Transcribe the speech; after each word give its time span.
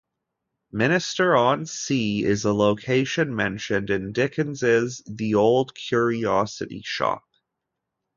Minster-on-Sea 0.71 2.23
is 2.23 2.43
a 2.43 2.51
location 2.51 3.35
mentioned 3.35 3.91
in 3.91 4.13
Dickens's 4.13 5.03
"The 5.05 5.35
Old 5.35 5.75
Curiosity 5.75 6.81
Shop". 6.83 7.23